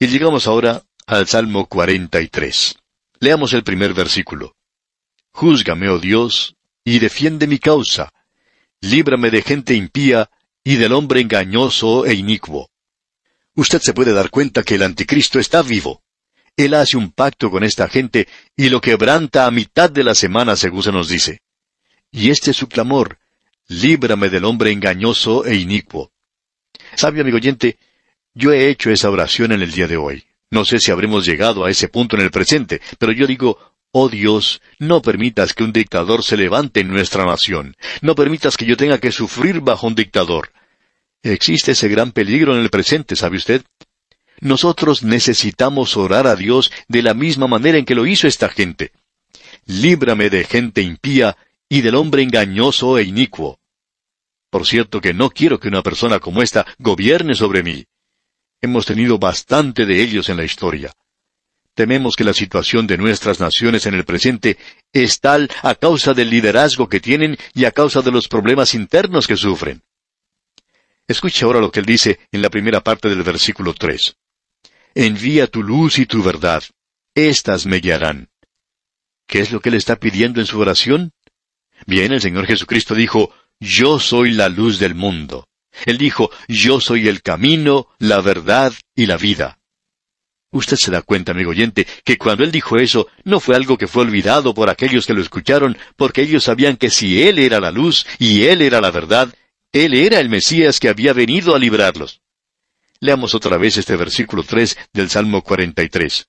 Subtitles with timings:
[0.00, 2.76] Y llegamos ahora al Salmo 43.
[3.18, 4.54] Leamos el primer versículo.
[5.32, 6.54] Júzgame, oh Dios,
[6.84, 8.12] y defiende mi causa.
[8.80, 10.30] Líbrame de gente impía
[10.62, 12.70] y del hombre engañoso e inicuo.
[13.56, 16.04] Usted se puede dar cuenta que el anticristo está vivo.
[16.56, 20.54] Él hace un pacto con esta gente y lo quebranta a mitad de la semana,
[20.54, 21.40] según se nos dice.
[22.12, 23.18] Y este es su clamor,
[23.66, 26.12] líbrame del hombre engañoso e inicuo.
[26.94, 27.78] Sabe, amigo oyente,
[28.38, 30.24] yo he hecho esa oración en el día de hoy.
[30.50, 33.58] No sé si habremos llegado a ese punto en el presente, pero yo digo,
[33.90, 37.76] oh Dios, no permitas que un dictador se levante en nuestra nación.
[38.00, 40.52] No permitas que yo tenga que sufrir bajo un dictador.
[41.22, 43.64] Existe ese gran peligro en el presente, ¿sabe usted?
[44.40, 48.92] Nosotros necesitamos orar a Dios de la misma manera en que lo hizo esta gente.
[49.66, 51.36] Líbrame de gente impía
[51.68, 53.58] y del hombre engañoso e inicuo.
[54.48, 57.84] Por cierto que no quiero que una persona como esta gobierne sobre mí.
[58.60, 60.92] Hemos tenido bastante de ellos en la historia.
[61.74, 64.58] Tememos que la situación de nuestras naciones en el presente
[64.92, 69.28] es tal a causa del liderazgo que tienen y a causa de los problemas internos
[69.28, 69.82] que sufren.
[71.06, 74.16] Escuche ahora lo que él dice en la primera parte del versículo tres.
[74.94, 76.64] Envía tu luz y tu verdad.
[77.14, 78.28] Estas me guiarán.
[79.26, 81.12] ¿Qué es lo que él está pidiendo en su oración?
[81.86, 85.47] Bien, el Señor Jesucristo dijo, Yo soy la luz del mundo.
[85.86, 89.58] Él dijo, Yo soy el camino, la verdad y la vida.
[90.50, 93.86] Usted se da cuenta, amigo oyente, que cuando él dijo eso, no fue algo que
[93.86, 97.70] fue olvidado por aquellos que lo escucharon, porque ellos sabían que si él era la
[97.70, 99.34] luz y él era la verdad,
[99.72, 102.22] él era el Mesías que había venido a librarlos.
[103.00, 106.26] Leamos otra vez este versículo 3 del Salmo 43.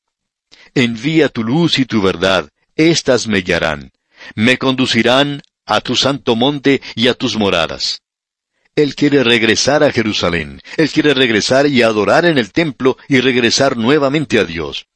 [0.75, 3.91] Envía tu luz y tu verdad, éstas me guiarán
[4.35, 8.01] me conducirán a tu santo monte y a tus moradas.
[8.81, 10.61] Él quiere regresar a Jerusalén.
[10.77, 14.87] Él quiere regresar y adorar en el templo y regresar nuevamente a Dios.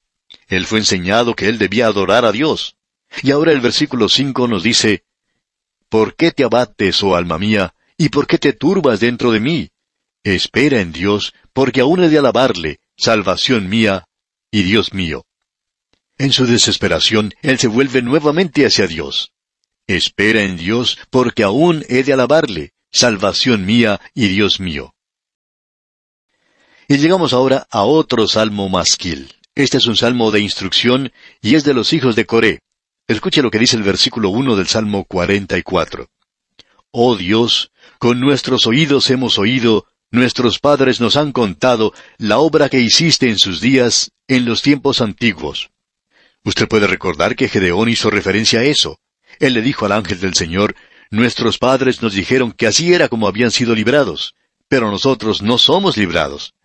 [0.48, 2.78] Él fue enseñado que él debía adorar a Dios.
[3.22, 5.04] Y ahora el versículo 5 nos dice,
[5.90, 9.70] ¿Por qué te abates, oh alma mía, y por qué te turbas dentro de mí?
[10.24, 14.06] Espera en Dios, porque aún he de alabarle, salvación mía
[14.50, 15.26] y Dios mío.
[16.18, 19.34] En su desesperación, él se vuelve nuevamente hacia Dios.
[19.88, 24.96] Espera en Dios, porque aún he de alabarle, salvación mía y Dios mío.
[26.88, 29.34] Y llegamos ahora a otro salmo masquil.
[29.56, 31.12] Este es un salmo de instrucción
[31.42, 32.60] y es de los hijos de Coré.
[33.08, 36.08] Escuche lo que dice el versículo 1 del Salmo 44.
[36.92, 42.80] Oh Dios, con nuestros oídos hemos oído, nuestros padres nos han contado la obra que
[42.80, 45.72] hiciste en sus días, en los tiempos antiguos.
[46.46, 49.00] Usted puede recordar que Gedeón hizo referencia a eso.
[49.40, 50.76] Él le dijo al ángel del Señor,
[51.14, 54.34] Nuestros padres nos dijeron que así era como habían sido librados,
[54.68, 56.56] pero nosotros no somos librados.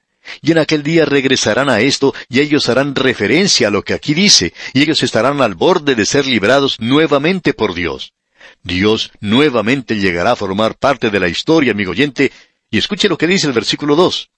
[0.40, 4.14] Y en aquel día regresarán a esto y ellos harán referencia a lo que aquí
[4.14, 8.14] dice, y ellos estarán al borde de ser librados nuevamente por Dios.
[8.62, 12.32] Dios nuevamente llegará a formar parte de la historia, amigo oyente,
[12.70, 14.30] y escuche lo que dice el versículo 2.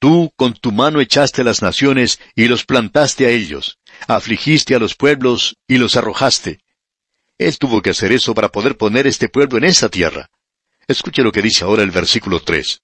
[0.00, 3.78] Tú con tu mano echaste las naciones y los plantaste a ellos,
[4.08, 6.58] afligiste a los pueblos y los arrojaste.
[7.38, 10.28] Él tuvo que hacer eso para poder poner este pueblo en esa tierra.
[10.88, 12.82] Escuche lo que dice ahora el versículo tres.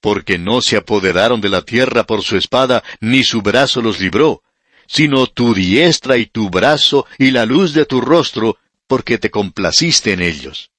[0.00, 4.42] Porque no se apoderaron de la tierra por su espada, ni su brazo los libró,
[4.86, 10.12] sino tu diestra y tu brazo y la luz de tu rostro, porque te complaciste
[10.12, 10.70] en ellos.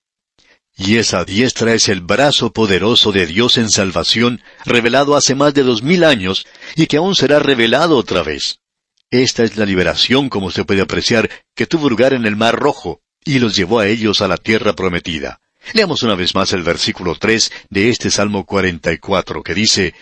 [0.78, 5.64] Y esa diestra es el brazo poderoso de Dios en salvación, revelado hace más de
[5.64, 6.46] dos mil años,
[6.76, 8.60] y que aún será revelado otra vez.
[9.10, 13.02] Esta es la liberación, como se puede apreciar, que tuvo lugar en el Mar Rojo,
[13.28, 15.42] y los llevó a ellos a la tierra prometida.
[15.74, 19.94] Leamos una vez más el versículo tres de este Salmo 44, que dice,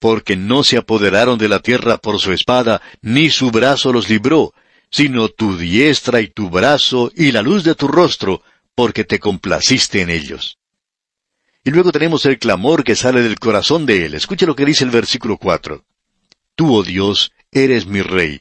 [0.00, 4.52] Porque no se apoderaron de la tierra por su espada, ni su brazo los libró,
[4.90, 8.42] sino tu diestra y tu brazo y la luz de tu rostro,
[8.74, 10.58] porque te complaciste en ellos.
[11.64, 14.14] Y luego tenemos el clamor que sale del corazón de él.
[14.14, 15.84] Escuche lo que dice el versículo cuatro.
[16.56, 18.40] Tú, oh Dios, eres mi rey.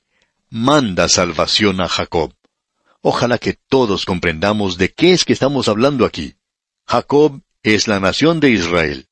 [0.50, 2.34] Manda salvación a Jacob.
[3.07, 6.38] Ojalá que todos comprendamos de qué es que estamos hablando aquí.
[6.88, 9.07] Jacob es la nación de Israel.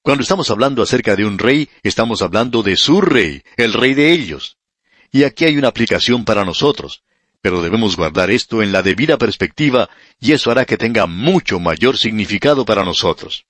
[0.00, 4.12] Cuando estamos hablando acerca de un rey, estamos hablando de su rey, el rey de
[4.12, 4.56] ellos.
[5.12, 7.02] Y aquí hay una aplicación para nosotros
[7.42, 9.88] pero debemos guardar esto en la debida perspectiva
[10.20, 13.46] y eso hará que tenga mucho mayor significado para nosotros.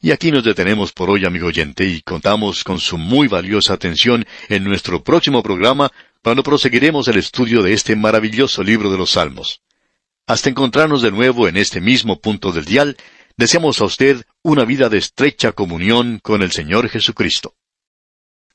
[0.00, 4.26] Y aquí nos detenemos por hoy, amigo oyente, y contamos con su muy valiosa atención
[4.48, 5.90] en nuestro próximo programa
[6.26, 9.62] cuando proseguiremos el estudio de este maravilloso libro de los Salmos.
[10.26, 12.96] Hasta encontrarnos de nuevo en este mismo punto del dial,
[13.36, 17.54] deseamos a usted una vida de estrecha comunión con el Señor Jesucristo.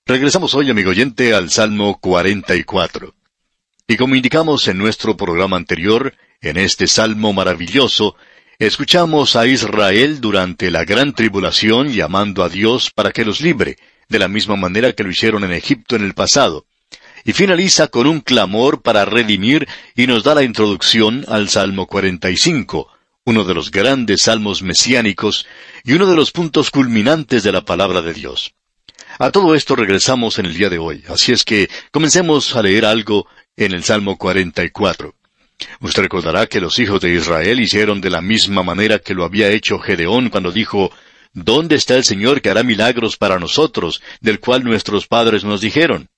[0.06, 3.16] Regresamos hoy, amigo oyente, al Salmo 44.
[3.88, 8.18] Y como indicamos en nuestro programa anterior, en este Salmo maravilloso,
[8.60, 13.78] escuchamos a Israel durante la gran tribulación llamando a Dios para que los libre,
[14.10, 16.66] de la misma manera que lo hicieron en Egipto en el pasado.
[17.24, 22.88] Y finaliza con un clamor para redimir y nos da la introducción al Salmo 45,
[23.26, 25.46] uno de los grandes salmos mesiánicos
[25.84, 28.54] y uno de los puntos culminantes de la palabra de Dios.
[29.20, 32.86] A todo esto regresamos en el día de hoy, así es que comencemos a leer
[32.86, 35.14] algo en el Salmo 44.
[35.82, 39.50] Usted recordará que los hijos de Israel hicieron de la misma manera que lo había
[39.50, 40.92] hecho Gedeón cuando dijo,
[41.34, 46.10] ¿Dónde está el Señor que hará milagros para nosotros, del cual nuestros padres nos dijeron?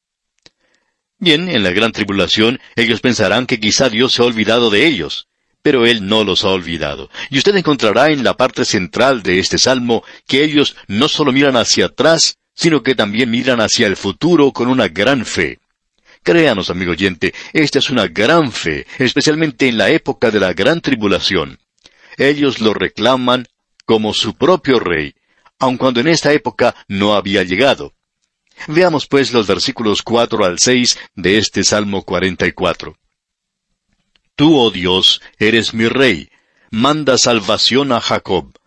[1.24, 5.30] Bien, en la gran tribulación ellos pensarán que quizá Dios se ha olvidado de ellos,
[5.62, 7.10] pero Él no los ha olvidado.
[7.30, 11.56] Y usted encontrará en la parte central de este salmo que ellos no solo miran
[11.56, 15.60] hacia atrás, sino que también miran hacia el futuro con una gran fe.
[16.24, 20.82] Créanos, amigo oyente, esta es una gran fe, especialmente en la época de la gran
[20.82, 21.58] tribulación.
[22.18, 23.48] Ellos lo reclaman
[23.86, 25.16] como su propio rey,
[25.58, 27.94] aun cuando en esta época no había llegado.
[28.68, 32.98] Veamos pues los versículos cuatro al seis de este Salmo cuarenta y cuatro.
[34.36, 36.30] Tú, oh Dios, eres mi rey,
[36.72, 38.58] manda salvación a Jacob.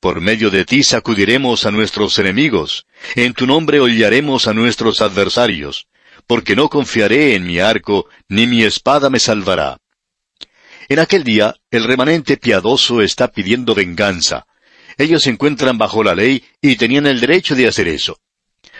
[0.00, 5.86] Por medio de ti sacudiremos a nuestros enemigos, en tu nombre hollaremos a nuestros adversarios,
[6.26, 9.78] porque no confiaré en mi arco, ni mi espada me salvará.
[10.88, 14.46] En aquel día, el remanente piadoso está pidiendo venganza.
[14.98, 18.18] Ellos se encuentran bajo la ley y tenían el derecho de hacer eso.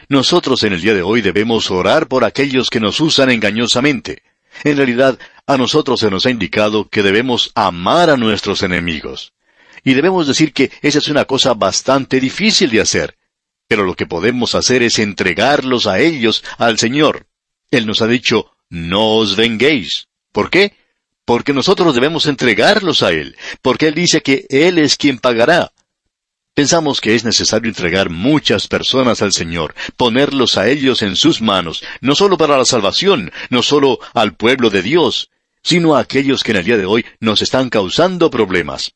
[0.08, 4.22] Nosotros en el día de hoy debemos orar por aquellos que nos usan engañosamente.
[4.62, 9.32] En realidad, a nosotros se nos ha indicado que debemos amar a nuestros enemigos.
[9.82, 13.16] Y debemos decir que esa es una cosa bastante difícil de hacer.
[13.66, 17.26] Pero lo que podemos hacer es entregarlos a ellos, al Señor.
[17.70, 20.08] Él nos ha dicho, no os venguéis.
[20.32, 20.74] ¿Por qué?
[21.24, 25.72] Porque nosotros debemos entregarlos a Él, porque Él dice que Él es quien pagará.
[26.54, 31.82] Pensamos que es necesario entregar muchas personas al Señor, ponerlos a ellos en sus manos,
[32.00, 35.30] no solo para la salvación, no solo al pueblo de Dios,
[35.64, 38.92] sino a aquellos que en el día de hoy nos están causando problemas.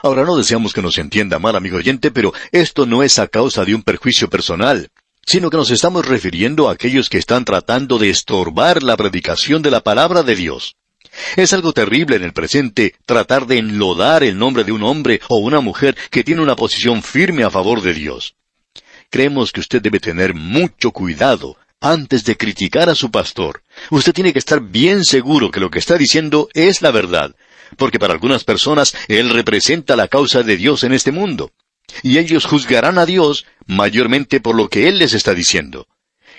[0.00, 3.64] Ahora no deseamos que nos entienda mal, amigo oyente, pero esto no es a causa
[3.64, 4.88] de un perjuicio personal,
[5.26, 9.72] sino que nos estamos refiriendo a aquellos que están tratando de estorbar la predicación de
[9.72, 10.76] la palabra de Dios.
[11.36, 15.38] Es algo terrible en el presente tratar de enlodar el nombre de un hombre o
[15.38, 18.34] una mujer que tiene una posición firme a favor de Dios.
[19.10, 23.62] Creemos que usted debe tener mucho cuidado antes de criticar a su pastor.
[23.90, 27.34] Usted tiene que estar bien seguro que lo que está diciendo es la verdad,
[27.76, 31.52] porque para algunas personas él representa la causa de Dios en este mundo.
[32.02, 35.86] Y ellos juzgarán a Dios mayormente por lo que Él les está diciendo.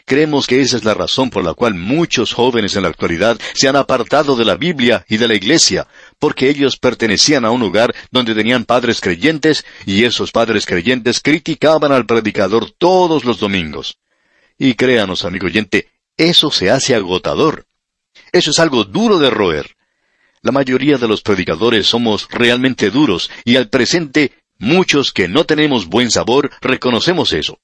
[0.08, 3.68] Creemos que esa es la razón por la cual muchos jóvenes en la actualidad se
[3.68, 5.86] han apartado de la Biblia y de la Iglesia,
[6.18, 11.92] porque ellos pertenecían a un lugar donde tenían padres creyentes y esos padres creyentes criticaban
[11.92, 13.98] al predicador todos los domingos.
[14.58, 17.66] Y créanos, amigo oyente, eso se hace agotador.
[18.32, 19.76] Eso es algo duro de roer.
[20.42, 25.88] La mayoría de los predicadores somos realmente duros y al presente muchos que no tenemos
[25.88, 27.60] buen sabor reconocemos eso.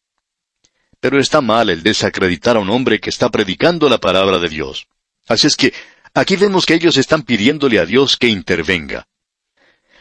[1.04, 4.88] Pero está mal el desacreditar a un hombre que está predicando la palabra de Dios.
[5.28, 5.74] Así es que
[6.14, 9.06] aquí vemos que ellos están pidiéndole a Dios que intervenga.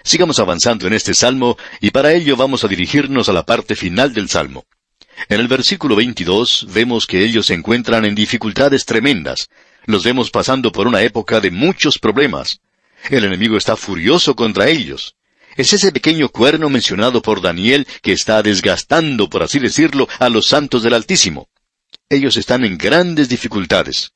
[0.05, 4.15] Sigamos avanzando en este salmo y para ello vamos a dirigirnos a la parte final
[4.15, 4.65] del salmo.
[5.29, 9.49] En el versículo 22 vemos que ellos se encuentran en dificultades tremendas.
[9.87, 12.61] Los vemos pasando por una época de muchos problemas.
[13.11, 15.17] El enemigo está furioso contra ellos.
[15.57, 20.47] Es ese pequeño cuerno mencionado por Daniel que está desgastando, por así decirlo, a los
[20.47, 21.49] santos del Altísimo.
[22.09, 24.13] Ellos están en grandes dificultades.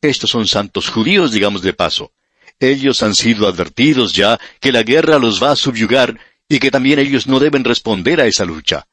[0.00, 2.12] Estos son santos judíos, digamos de paso.
[2.60, 6.18] Ellos han sido advertidos ya que la guerra los va a subyugar
[6.48, 8.86] y que también ellos no deben responder a esa lucha.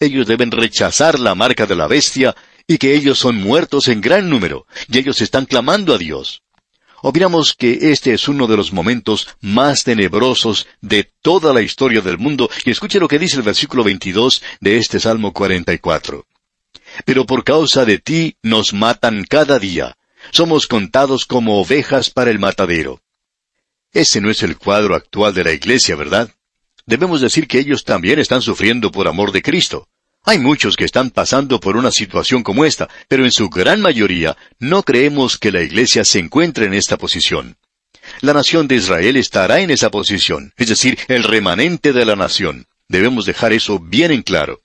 [0.00, 2.34] Ellos deben rechazar la marca de la bestia
[2.66, 6.41] y que ellos son muertos en gran número, y ellos están clamando a Dios.
[7.04, 12.16] Opinamos que este es uno de los momentos más tenebrosos de toda la historia del
[12.16, 16.24] mundo, y escuche lo que dice el versículo 22 de este Salmo 44.
[17.04, 19.96] Pero por causa de ti nos matan cada día.
[20.30, 23.00] Somos contados como ovejas para el matadero.
[23.92, 26.30] Ese no es el cuadro actual de la iglesia, ¿verdad?
[26.86, 29.88] Debemos decir que ellos también están sufriendo por amor de Cristo.
[30.24, 34.36] Hay muchos que están pasando por una situación como esta, pero en su gran mayoría
[34.60, 37.56] no creemos que la Iglesia se encuentre en esta posición.
[38.20, 42.66] La nación de Israel estará en esa posición, es decir, el remanente de la nación.
[42.88, 44.60] Debemos dejar eso bien en claro.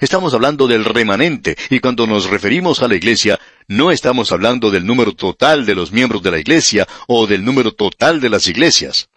[0.00, 4.86] Estamos hablando del remanente, y cuando nos referimos a la iglesia, no estamos hablando del
[4.86, 9.08] número total de los miembros de la iglesia o del número total de las iglesias.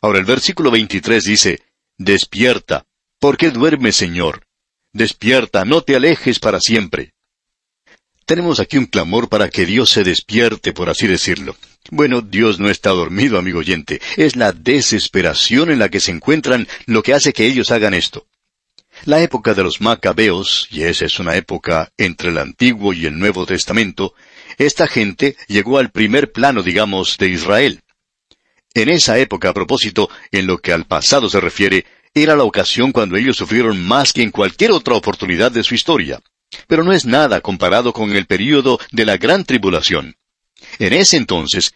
[0.00, 1.62] Ahora el versículo 23 dice,
[1.98, 2.86] Despierta,
[3.18, 4.46] ¿por qué duermes, Señor?
[4.92, 7.12] Despierta, no te alejes para siempre.
[8.24, 11.56] Tenemos aquí un clamor para que Dios se despierte, por así decirlo.
[11.90, 14.00] Bueno, Dios no está dormido, amigo oyente.
[14.16, 18.26] Es la desesperación en la que se encuentran lo que hace que ellos hagan esto.
[19.04, 23.18] La época de los macabeos, y esa es una época entre el Antiguo y el
[23.18, 24.14] Nuevo Testamento,
[24.58, 27.80] esta gente llegó al primer plano, digamos, de Israel.
[28.74, 32.92] En esa época, a propósito, en lo que al pasado se refiere, era la ocasión
[32.92, 36.20] cuando ellos sufrieron más que en cualquier otra oportunidad de su historia.
[36.66, 40.16] Pero no es nada comparado con el período de la gran tribulación.
[40.78, 41.74] En ese entonces,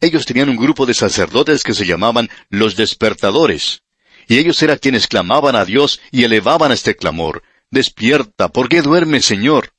[0.00, 3.82] ellos tenían un grupo de sacerdotes que se llamaban los despertadores,
[4.28, 9.24] y ellos eran quienes clamaban a Dios y elevaban este clamor, Despierta, ¿por qué duermes,
[9.24, 9.72] Señor?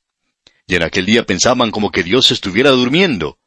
[0.66, 3.38] Y en aquel día pensaban como que Dios estuviera durmiendo.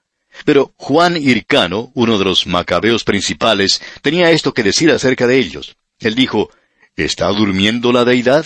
[0.45, 5.75] Pero Juan Hircano, uno de los macabeos principales, tenía esto que decir acerca de ellos.
[5.99, 6.49] Él dijo,
[6.95, 8.45] ¿Está durmiendo la deidad?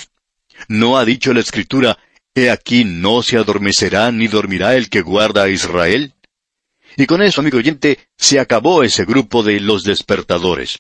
[0.67, 1.97] ¿No ha dicho la Escritura,
[2.33, 6.13] He aquí no se adormecerá ni dormirá el que guarda a Israel.
[6.95, 10.79] Y con eso, amigo oyente, se acabó ese grupo de los despertadores.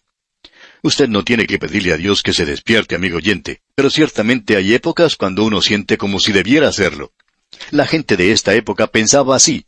[0.81, 4.73] Usted no tiene que pedirle a Dios que se despierte, amigo oyente, pero ciertamente hay
[4.73, 7.13] épocas cuando uno siente como si debiera hacerlo.
[7.69, 9.65] La gente de esta época pensaba así.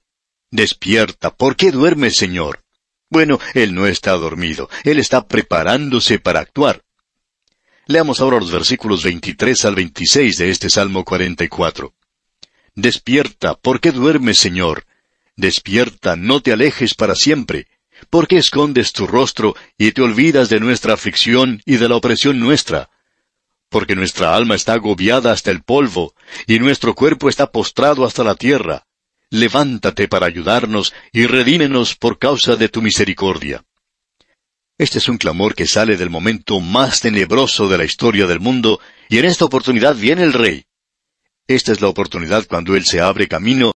[0.52, 2.64] Despierta, ¿por qué duermes, Señor?
[3.10, 6.83] Bueno, Él no está dormido, Él está preparándose para actuar.
[7.86, 11.94] Leamos ahora los versículos 23 al 26 de este Salmo 44.
[12.76, 14.86] Despierta, ¿por qué duermes, Señor?
[15.36, 17.68] Despierta, no te alejes para siempre.
[18.10, 22.40] ¿Por qué escondes tu rostro y te olvidas de nuestra aflicción y de la opresión
[22.40, 22.90] nuestra?
[23.68, 26.16] Porque nuestra alma está agobiada hasta el polvo,
[26.48, 28.88] y nuestro cuerpo está postrado hasta la tierra.
[29.30, 33.66] Levántate para ayudarnos y redímenos por causa de tu misericordia.
[34.78, 38.80] Este es un clamor que sale del momento más tenebroso de la historia del mundo,
[39.08, 40.66] y en esta oportunidad viene el Rey.
[41.48, 43.74] Esta es la oportunidad cuando Él se abre camino